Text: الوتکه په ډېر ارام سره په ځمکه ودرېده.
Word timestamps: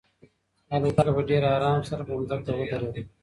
الوتکه 0.75 1.11
په 1.15 1.21
ډېر 1.29 1.43
ارام 1.55 1.79
سره 1.89 2.01
په 2.07 2.13
ځمکه 2.29 2.53
ودرېده. 2.59 3.01